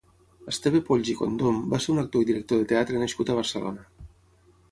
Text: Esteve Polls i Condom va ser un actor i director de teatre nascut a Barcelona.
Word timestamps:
Esteve 0.51 0.79
Polls 0.87 1.11
i 1.13 1.15
Condom 1.19 1.59
va 1.73 1.81
ser 1.83 1.91
un 1.95 2.01
actor 2.03 2.25
i 2.25 2.29
director 2.31 2.63
de 2.63 2.67
teatre 2.73 3.03
nascut 3.05 3.29
a 3.35 3.39
Barcelona. 3.43 3.87